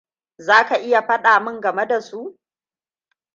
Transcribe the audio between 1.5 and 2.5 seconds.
game da su?